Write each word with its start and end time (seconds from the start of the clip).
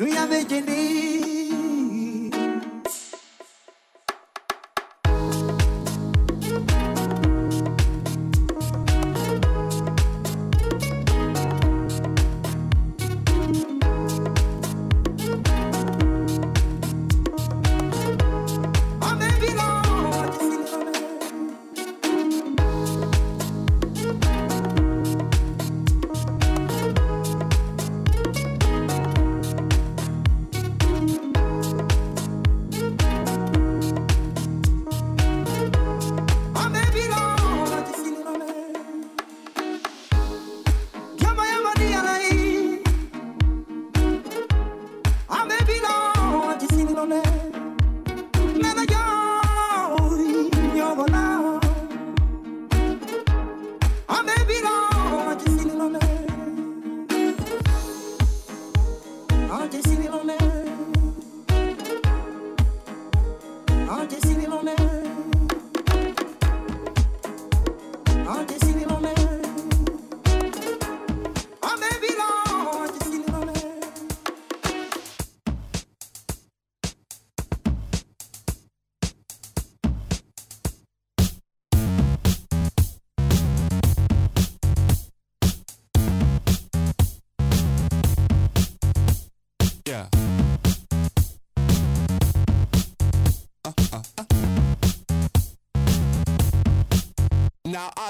Dunya 0.00 0.30
ve 0.30 0.42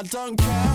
I 0.01 0.03
don't 0.05 0.39
care. 0.39 0.70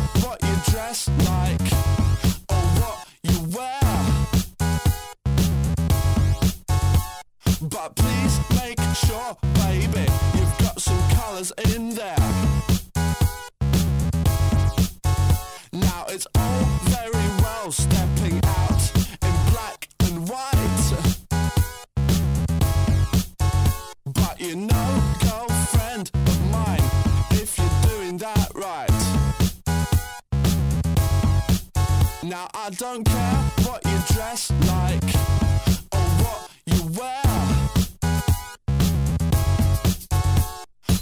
I 32.57 32.69
don't 32.69 33.03
care 33.03 33.35
what 33.65 33.83
you 33.85 34.15
dress 34.15 34.49
like 34.67 35.03
or 35.91 36.07
what 36.23 36.49
you 36.65 36.83
wear. 36.97 37.21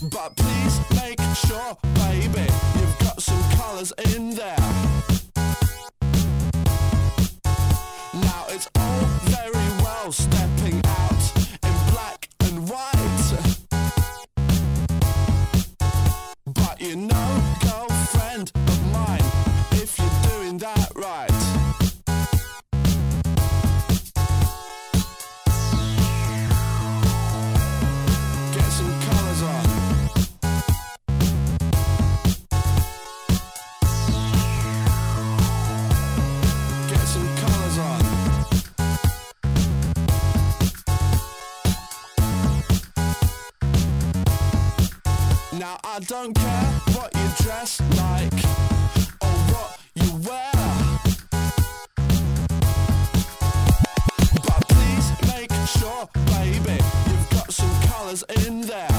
But 0.10 0.36
please 0.36 0.80
make 0.96 1.22
sure, 1.46 1.78
baby, 1.94 2.52
you've 2.76 3.00
got 3.00 3.22
some 3.22 3.42
colours 3.52 3.94
in 4.14 4.32
there. 4.32 5.13
don't 46.08 46.34
care 46.34 46.66
what 46.96 47.14
you 47.16 47.44
dress 47.44 47.80
like 47.96 48.34
or 49.22 49.36
what 49.54 49.80
you 49.96 50.12
wear. 50.28 50.52
But 54.44 54.68
please 54.68 55.12
make 55.28 55.52
sure, 55.68 56.10
baby, 56.26 56.84
you've 57.08 57.30
got 57.30 57.54
some 57.54 57.82
colours 57.88 58.24
in 58.46 58.62
there. 58.62 58.93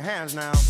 Your 0.00 0.10
hands 0.10 0.34
now. 0.34 0.69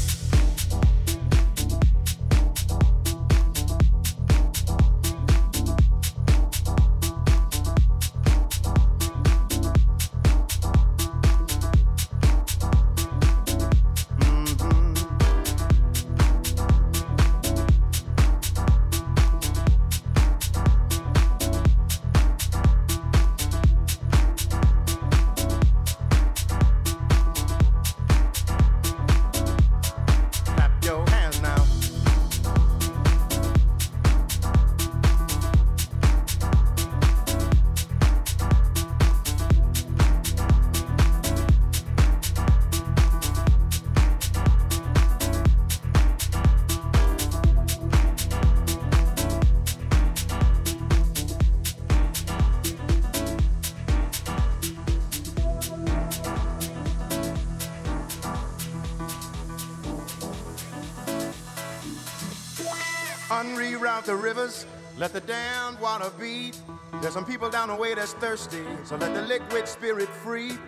Unreroute 63.30 64.06
the 64.06 64.16
rivers, 64.16 64.66
let 64.98 65.12
the 65.12 65.20
dammed 65.20 65.78
water 65.78 66.10
beat. 66.18 66.60
There's 67.00 67.14
some 67.14 67.24
people 67.24 67.48
down 67.48 67.68
the 67.68 67.76
way 67.76 67.94
that's 67.94 68.12
thirsty, 68.14 68.64
so 68.84 68.96
let 68.96 69.14
the 69.14 69.22
liquid 69.22 69.68
spirit 69.68 70.08
free. 70.08 70.58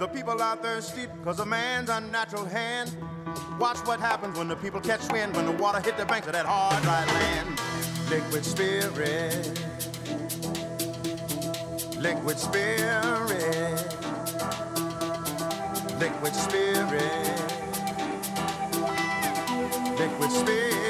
The 0.00 0.08
people 0.08 0.42
are 0.42 0.56
thirsty 0.56 1.06
because 1.06 1.38
of 1.38 1.46
man's 1.46 1.88
unnatural 1.88 2.44
hand. 2.44 2.92
Watch 3.60 3.78
what 3.86 4.00
happens 4.00 4.36
when 4.36 4.48
the 4.48 4.56
people 4.56 4.80
catch 4.80 5.12
wind, 5.12 5.36
when 5.36 5.46
the 5.46 5.52
water 5.52 5.78
hit 5.80 5.96
the 5.96 6.04
banks 6.06 6.26
of 6.26 6.32
that 6.32 6.44
hard, 6.44 6.82
dry 6.82 7.04
land. 7.04 7.60
Liquid 8.10 8.44
spirit. 8.44 9.60
Liquid 12.00 12.38
spirit. 12.38 13.96
Liquid 16.00 16.34
spirit. 16.34 17.30
Liquid 19.98 20.32
spirit. 20.32 20.89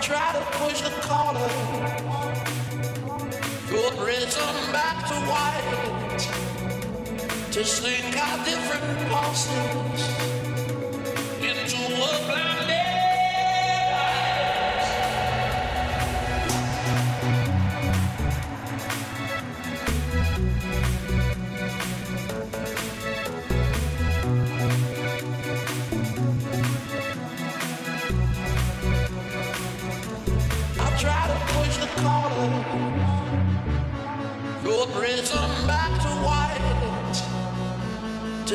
try 0.00 0.32
to 0.32 0.40
push 0.58 0.80
the 0.82 0.90
corner. 1.02 1.48
Good 3.68 3.94
riddance 3.98 4.36
back 4.72 5.06
to 5.08 5.14
white. 5.26 6.18
To 7.52 7.64
see 7.64 7.96
our 8.16 8.44
different 8.44 9.10
pulses. 9.10 10.37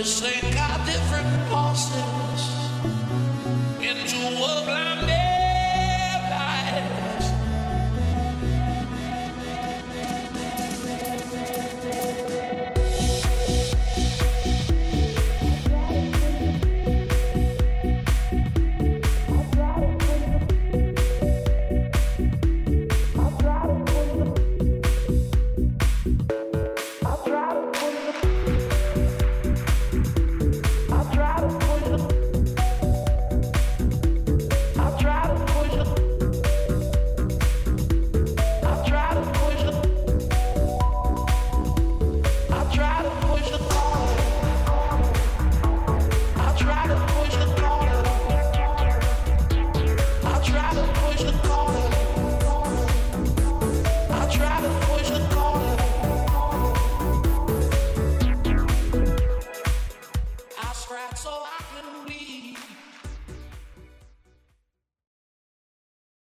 Sink. 0.06 0.73